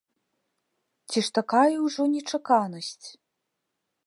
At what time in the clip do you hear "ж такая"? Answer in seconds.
1.27-1.75